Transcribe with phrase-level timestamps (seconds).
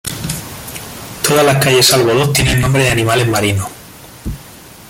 [1.21, 3.67] Todas las calles salvo dos tienen nombre de animales marinos.